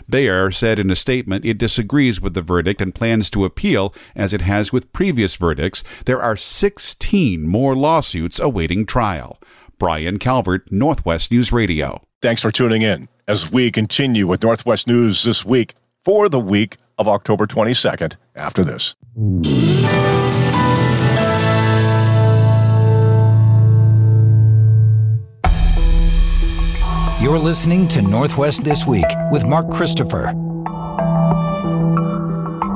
[0.09, 4.33] Bayer said in a statement it disagrees with the verdict and plans to appeal, as
[4.33, 5.83] it has with previous verdicts.
[6.05, 9.39] There are 16 more lawsuits awaiting trial.
[9.79, 12.01] Brian Calvert, Northwest News Radio.
[12.21, 16.77] Thanks for tuning in as we continue with Northwest News this week for the week
[16.97, 18.95] of October 22nd after this.
[27.27, 30.29] You're listening to Northwest This Week with Mark Christopher.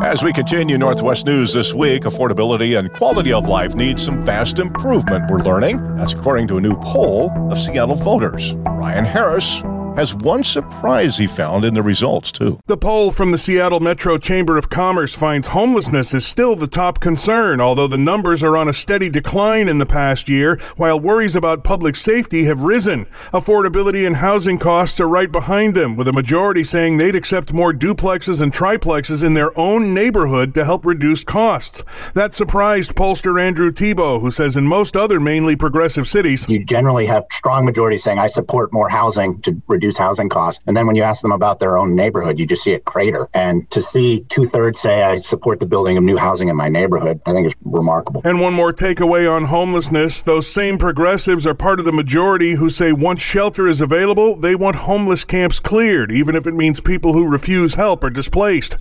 [0.04, 4.60] As we continue Northwest News this week, affordability and quality of life need some fast
[4.60, 5.78] improvement, we're learning.
[5.96, 8.54] That's according to a new poll of Seattle voters.
[8.56, 9.62] Ryan Harris
[9.96, 12.60] has one surprise he found in the results, too.
[12.68, 17.00] The poll from the Seattle Metro Chamber of Commerce finds homelessness is still the top
[17.00, 21.36] concern, although the numbers are on a steady decline in the past year, while worries
[21.36, 23.06] about public safety have risen.
[23.34, 27.74] Affordability and housing costs are right behind them, with a majority saying they'd accept more
[27.74, 31.84] duplexes and triplexes in their own neighborhood to help reduce costs.
[32.14, 37.06] That surprised pollster Andrew Thibault, who says in most other mainly progressive cities, you generally
[37.06, 40.62] have strong majorities saying, I support more housing to reduce housing costs.
[40.68, 43.28] And then when you ask them about their own neighborhood, you just see it crater.
[43.34, 46.70] And to see two thirds say, I support the building of new housing in my
[46.70, 48.22] neighborhood, I think is remarkable.
[48.24, 52.70] And one more takeaway on homelessness those same progressives are part of the majority who
[52.70, 57.14] say once shelter is available, they want homeless camps cleared, even if it means people
[57.14, 58.78] who refuse help are displaced.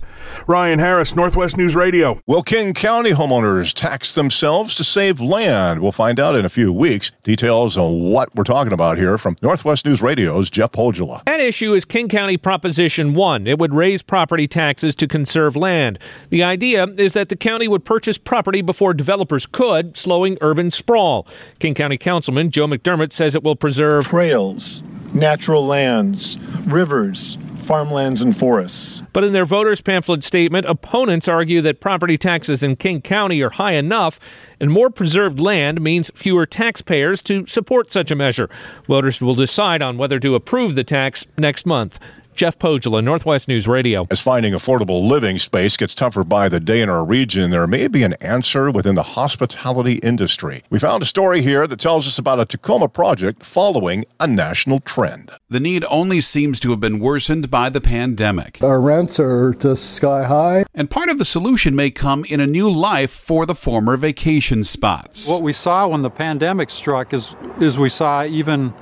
[0.47, 2.19] Ryan Harris, Northwest News Radio.
[2.25, 5.81] Will King County homeowners tax themselves to save land?
[5.81, 7.11] We'll find out in a few weeks.
[7.23, 11.23] Details on what we're talking about here from Northwest News Radio's Jeff Pohjola.
[11.25, 13.47] That issue is King County Proposition 1.
[13.47, 15.99] It would raise property taxes to conserve land.
[16.29, 21.27] The idea is that the county would purchase property before developers could, slowing urban sprawl.
[21.59, 27.37] King County Councilman Joe McDermott says it will preserve trails, natural lands, rivers,
[27.71, 29.01] farmlands and forests.
[29.13, 33.51] But in their voters' pamphlet statement, opponents argue that property taxes in King County are
[33.51, 34.19] high enough,
[34.59, 38.49] and more preserved land means fewer taxpayers to support such a measure.
[38.87, 41.97] Voters will decide on whether to approve the tax next month.
[42.33, 44.07] Jeff Pohjola, Northwest News Radio.
[44.09, 47.87] As finding affordable living space gets tougher by the day in our region, there may
[47.87, 50.63] be an answer within the hospitality industry.
[50.69, 54.79] We found a story here that tells us about a Tacoma project following a national
[54.79, 55.31] trend.
[55.49, 58.63] The need only seems to have been worsened by the pandemic.
[58.63, 60.65] Our rents are just sky high.
[60.73, 64.63] And part of the solution may come in a new life for the former vacation
[64.63, 65.29] spots.
[65.29, 68.73] What we saw when the pandemic struck is is we saw even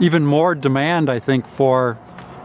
[0.00, 1.98] even more demand, I think, for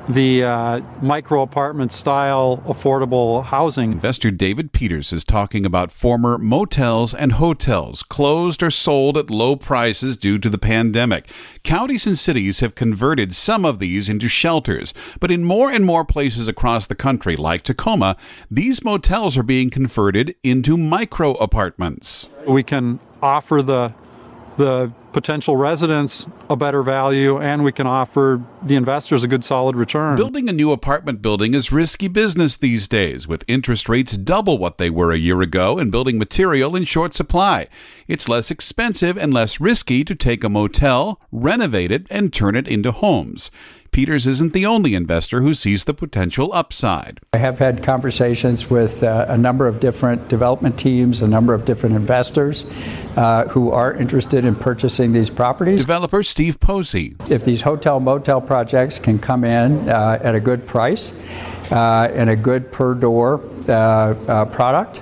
[0.10, 3.92] the uh, micro apartment style affordable housing.
[3.94, 9.56] Investor David Peters is talking about former motels and hotels closed or sold at low
[9.56, 11.30] prices due to the pandemic.
[11.64, 16.04] Counties and cities have converted some of these into shelters, but in more and more
[16.04, 18.18] places across the country, like Tacoma,
[18.50, 22.30] these motels are being converted into micro apartments.
[22.48, 23.94] We can offer the
[24.62, 29.76] the potential residents a better value and we can offer the investors a good solid
[29.76, 30.16] return.
[30.16, 34.78] Building a new apartment building is risky business these days with interest rates double what
[34.78, 37.68] they were a year ago and building material in short supply.
[38.08, 42.68] It's less expensive and less risky to take a motel, renovate it and turn it
[42.68, 43.50] into homes.
[43.92, 47.20] Peters isn't the only investor who sees the potential upside.
[47.34, 51.66] I have had conversations with uh, a number of different development teams, a number of
[51.66, 52.64] different investors
[53.18, 55.82] uh, who are interested in purchasing these properties.
[55.82, 57.18] Developer Steve Posey.
[57.30, 61.12] If these hotel motel projects can come in uh, at a good price
[61.70, 65.02] uh, and a good per door uh, uh, product,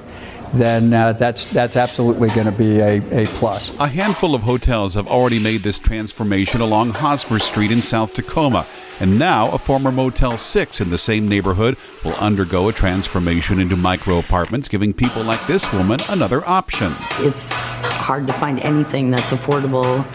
[0.52, 3.78] then uh, that's that's absolutely going to be a, a plus.
[3.80, 8.66] A handful of hotels have already made this transformation along Hosmer Street in South Tacoma.
[9.02, 13.78] And now, a former Motel 6 in the same neighborhood will undergo a transformation into
[13.78, 16.92] micro apartments, giving people like this woman another option.
[17.20, 17.50] It's
[17.96, 20.06] hard to find anything that's affordable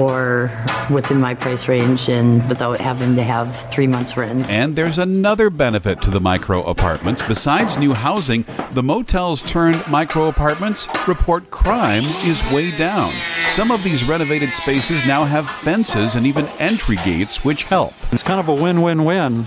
[0.00, 0.50] or
[0.90, 4.48] within my price range and without having to have three months rent.
[4.48, 7.22] And there's another benefit to the micro apartments.
[7.26, 13.10] Besides new housing, the motels turned micro apartments report crime is way down.
[13.48, 17.94] Some of these renovated spaces now have fences and even entry gates, which help.
[18.12, 19.44] It's kind of a win win win.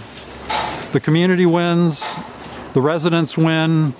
[0.93, 2.15] The community wins,
[2.73, 3.93] the residents win,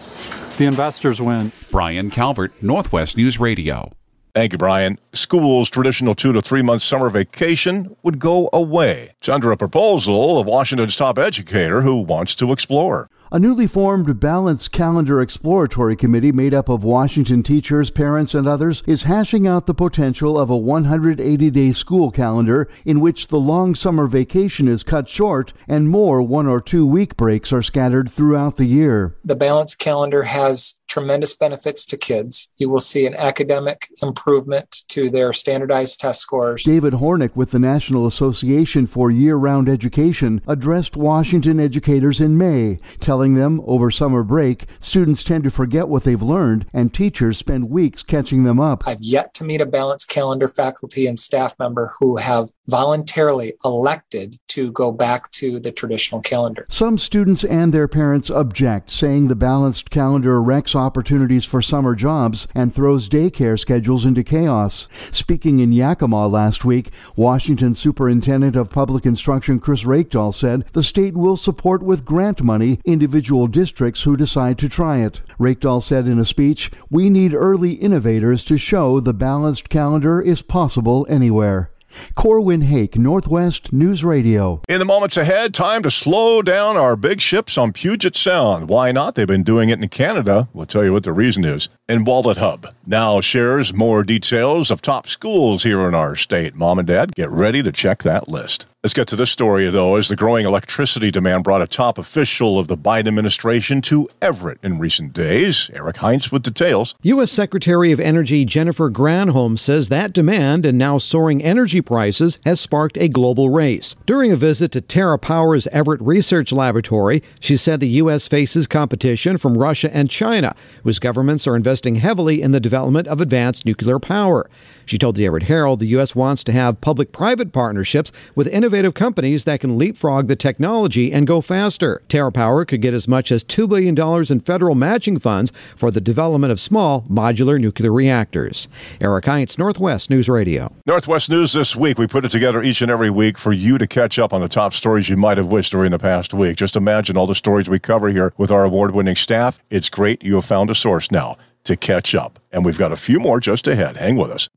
[0.58, 1.52] the investors win.
[1.70, 3.92] Brian Calvert, Northwest News Radio.
[4.34, 5.00] Thank you, Brian.
[5.14, 9.14] School's traditional two to three month summer vacation would go away.
[9.18, 13.10] It's under a proposal of Washington's top educator who wants to explore.
[13.30, 18.84] A newly formed Balanced Calendar Exploratory Committee made up of Washington teachers, parents, and others
[18.88, 23.76] is hashing out the potential of a 180 day school calendar in which the long
[23.76, 28.56] summer vacation is cut short and more one or two week breaks are scattered throughout
[28.56, 29.18] the year.
[29.26, 32.52] The balanced calendar has tremendous benefits to kids.
[32.58, 36.64] You will see an academic improvement to their standardized test scores.
[36.64, 42.80] David Hornak with the National Association for Year Round Education addressed Washington educators in May,
[43.00, 47.70] telling them over summer break, students tend to forget what they've learned and teachers spend
[47.70, 48.84] weeks catching them up.
[48.86, 54.38] I've yet to meet a balanced calendar faculty and staff member who have voluntarily elected
[54.58, 56.66] to go back to the traditional calendar.
[56.68, 62.48] Some students and their parents object, saying the balanced calendar wrecks opportunities for summer jobs
[62.56, 64.88] and throws daycare schedules into chaos.
[65.12, 71.16] Speaking in Yakima last week, Washington Superintendent of Public Instruction Chris Reykdal said the state
[71.16, 75.22] will support with grant money individual districts who decide to try it.
[75.40, 80.42] Reykdal said in a speech, We need early innovators to show the balanced calendar is
[80.42, 81.70] possible anywhere.
[82.16, 84.62] Corwin Hake, Northwest News Radio.
[84.68, 88.70] In the moments ahead, time to slow down our big ships on Puget Sound.
[88.70, 89.16] Why not?
[89.16, 90.50] They've been doing it in Canada.
[90.54, 91.70] We'll tell you what the reason is.
[91.90, 96.54] And Wallet Hub now shares more details of top schools here in our state.
[96.54, 98.68] Mom and Dad, get ready to check that list.
[98.84, 102.58] Let's get to this story, though, as the growing electricity demand brought a top official
[102.58, 105.70] of the Biden administration to Everett in recent days.
[105.74, 106.96] Eric Heinz with details.
[107.02, 107.32] U.S.
[107.32, 112.98] Secretary of Energy Jennifer Granholm says that demand and now soaring energy prices has sparked
[112.98, 113.96] a global race.
[114.06, 118.28] During a visit to TerraPower's Everett Research Laboratory, she said the U.S.
[118.30, 123.22] faces competition from Russia and China, whose governments are investing heavily in the development of
[123.22, 124.50] advanced nuclear power.
[124.88, 126.16] She told the Everett Herald the U.S.
[126.16, 131.28] wants to have public private partnerships with innovative companies that can leapfrog the technology and
[131.28, 132.02] go faster.
[132.08, 133.96] TerraPower could get as much as $2 billion
[134.32, 138.68] in federal matching funds for the development of small modular nuclear reactors.
[139.00, 140.72] Eric Heinz, Northwest News Radio.
[140.88, 142.00] Northwest News this week.
[142.00, 144.48] We put it together each and every week for you to catch up on the
[144.48, 146.58] top stories you might have wished during the past week.
[146.58, 149.60] Just imagine all the stories we cover here with our award winning staff.
[149.70, 151.38] It's great you have found a source now
[151.68, 152.40] to catch up.
[152.52, 153.98] And we've got a few more just ahead.
[153.98, 154.50] Hang with us.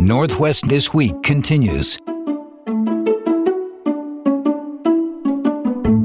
[0.00, 1.98] Northwest This Week continues.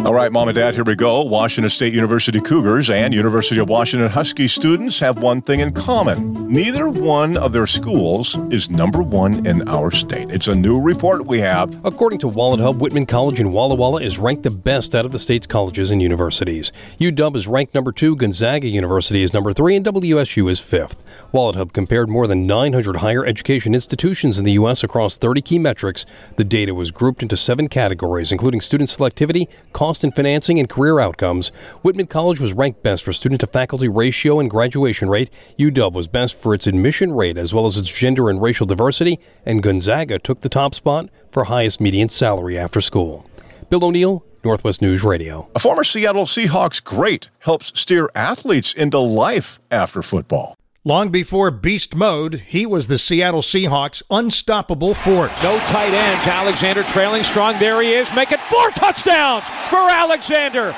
[0.06, 1.24] All right, Mom and Dad, here we go.
[1.24, 6.48] Washington State University Cougars and University of Washington Husky students have one thing in common.
[6.48, 10.30] Neither one of their schools is number one in our state.
[10.30, 11.84] It's a new report we have.
[11.84, 15.12] According to Wallet Hub, Whitman College in Walla Walla is ranked the best out of
[15.12, 16.72] the state's colleges and universities.
[17.00, 21.04] UW is ranked number two, Gonzaga University is number three, and WSU is fifth.
[21.36, 24.86] Wallet Hub compared more than 900 higher education institutions in the U.S.
[24.86, 26.06] across 30 key metrics.
[26.38, 31.02] The data was grouped into seven categories, including student selectivity, cost and financing, and career
[31.02, 31.50] outcomes.
[31.82, 35.30] Whitman College was ranked best for student to faculty ratio and graduation rate.
[35.60, 39.20] UW was best for its admission rate as well as its gender and racial diversity,
[39.46, 43.30] and Gonzaga took the top spot for highest median salary after school.
[43.70, 45.50] Bill O'Neill, Northwest News Radio.
[45.54, 50.56] A former Seattle Seahawks great helps steer athletes into life after football.
[50.88, 55.32] Long before beast mode, he was the Seattle Seahawks' unstoppable force.
[55.42, 56.28] No tight ends.
[56.28, 57.58] Alexander trailing strong.
[57.58, 60.76] There he is, making four touchdowns for Alexander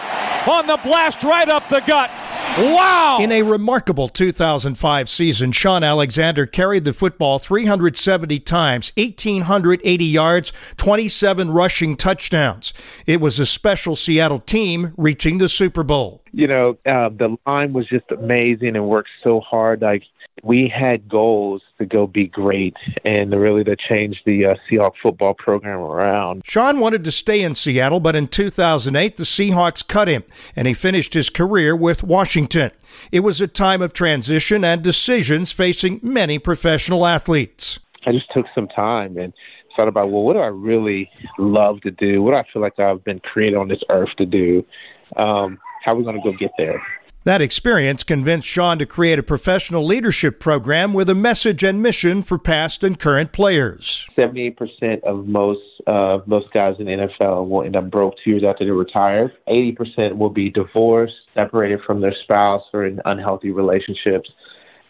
[0.49, 2.10] on the blast right up the gut.
[2.58, 3.20] Wow!
[3.22, 11.52] In a remarkable 2005 season, Shaun Alexander carried the football 370 times, 1,880 yards, 27
[11.52, 12.74] rushing touchdowns.
[13.06, 16.24] It was a special Seattle team reaching the Super Bowl.
[16.32, 19.82] You know, uh, the line was just amazing and worked so hard.
[19.82, 20.04] Like,
[20.44, 22.76] we had goals to go be great
[23.06, 26.44] and really to change the uh, Seahawk football program around.
[26.46, 30.24] Shaun wanted to stay in Seattle, but in 2008, the Seahawks cut him,
[30.56, 32.72] and he finished his career with Washington.
[33.12, 37.80] It was a time of transition and decisions facing many professional athletes.
[38.06, 39.34] I just took some time and
[39.76, 42.22] thought about, well, what do I really love to do?
[42.22, 44.66] What do I feel like I've been created on this earth to do?
[45.16, 46.82] Um, how are we going to go get there?
[47.28, 52.23] That experience convinced Shaun to create a professional leadership program with a message and mission
[52.23, 54.07] for past and current players.
[54.17, 58.30] Seventy-eight percent of most uh, most guys in the NFL will end up broke two
[58.30, 59.34] years after they retire.
[59.47, 64.30] Eighty percent will be divorced, separated from their spouse, or in unhealthy relationships.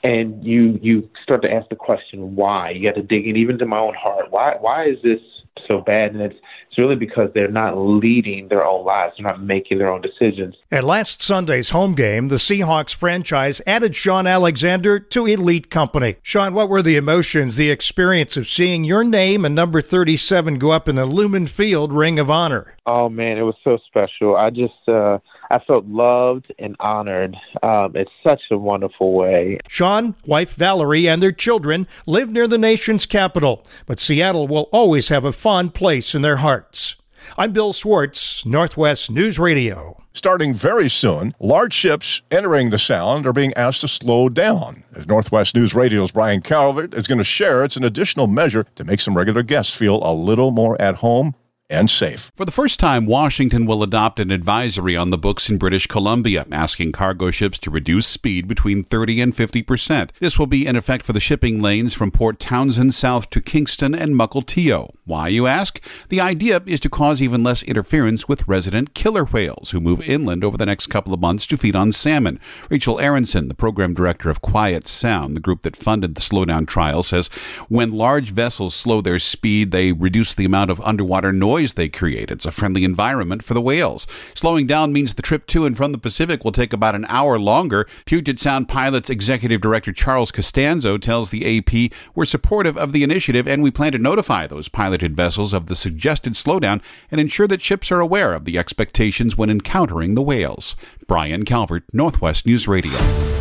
[0.04, 2.70] And you you start to ask the question why.
[2.70, 4.30] You got to dig in even to my own heart.
[4.30, 5.22] Why why is this
[5.68, 6.14] so bad?
[6.14, 6.40] And it's
[6.78, 9.16] it's really because they're not leading their own lives.
[9.18, 10.56] They're not making their own decisions.
[10.72, 16.18] At last Sunday's home game, the Seahawks franchise added Shaun Alexander to elite company.
[16.22, 20.72] Shaun, what were the emotions, the experience of seeing your name and number 37 go
[20.72, 22.76] up in the Lumen Field Ring of Honor?
[22.86, 24.36] Oh man, it was so special.
[24.36, 25.18] I just uh
[25.50, 27.38] I felt loved and honored.
[27.64, 29.60] Um, it's such a wonderful way.
[29.70, 35.10] Shaun, wife Valerie, and their children live near the nation's capital, but Seattle will always
[35.10, 36.96] have a fond place in their hearts.
[37.38, 40.02] I'm Bill Swartz, Northwest News Radio.
[40.14, 44.84] Starting very soon, large ships entering the Sound are being asked to slow down.
[44.96, 48.84] As Northwest News Radio's Brian Calvert is going to share, it's an additional measure to
[48.84, 51.36] make some regular guests feel a little more at home
[51.70, 52.32] and safe.
[52.36, 56.46] For the first time, Washington will adopt an advisory on the books in British Columbia,
[56.52, 60.14] asking cargo ships to reduce speed between 30 and 50 percent.
[60.20, 63.94] This will be in effect for the shipping lanes from Port Townsend south to Kingston
[63.94, 64.94] and Mukilteo.
[65.06, 65.82] Why, you ask?
[66.10, 70.44] The idea is to cause even less interference with resident killer whales who move inland
[70.44, 72.40] over the next couple of months to feed on salmon.
[72.70, 77.04] Rachel Aronson, the program director of Quiet Sound, the group that funded the slowdown trial,
[77.04, 77.28] says
[77.70, 81.90] when large vessels slow their speed, they reduce the amount of underwater noise noise they
[81.90, 82.30] create.
[82.30, 84.06] It's a friendly environment for the whales.
[84.36, 87.40] Slowing down means the trip to and from the Pacific will take about an hour
[87.40, 87.88] longer.
[88.06, 93.48] Puget Sound Pilots Executive Director Charles Costanzo tells the AP we're supportive of the initiative
[93.48, 96.80] and we plan to notify those piloted vessels of the suggested slowdown
[97.10, 100.76] and ensure that ships are aware of the expectations when encountering the whales.
[101.08, 103.37] Brian Calvert, Northwest News Radio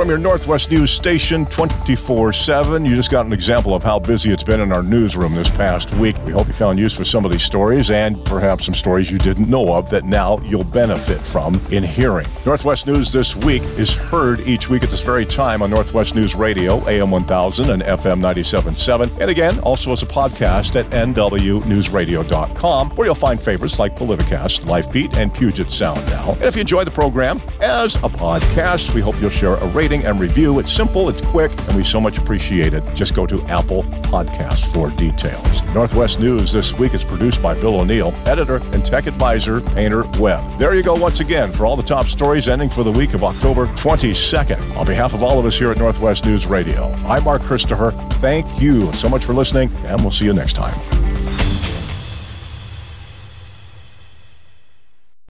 [0.00, 2.86] from your Northwest News station 24 7.
[2.86, 5.92] You just got an example of how busy it's been in our newsroom this past
[5.92, 6.16] week.
[6.24, 9.18] We hope you found use for some of these stories and perhaps some stories you
[9.18, 12.26] didn't know of that now you'll benefit from in hearing.
[12.46, 16.34] Northwest News this week is heard each week at this very time on Northwest News
[16.34, 19.20] Radio, AM 1000 and FM 97.7.
[19.20, 25.18] And again, also as a podcast at NWNewsRadio.com, where you'll find favorites like Politicast, LifeBeat,
[25.18, 26.32] and Puget Sound now.
[26.32, 29.89] And if you enjoy the program as a podcast, we hope you'll share a rating
[29.90, 30.58] rating and review.
[30.58, 32.84] It's simple, it's quick, and we so much appreciate it.
[32.94, 33.82] Just go to Apple
[34.12, 35.62] Podcast for details.
[35.74, 40.58] Northwest News this week is produced by Bill O'Neill, editor and tech advisor Painter Webb.
[40.58, 43.24] There you go once again for all the top stories ending for the week of
[43.24, 44.76] October 22nd.
[44.76, 47.90] On behalf of all of us here at Northwest News Radio, I'm Mark Christopher.
[48.20, 51.09] Thank you so much for listening, and we'll see you next time.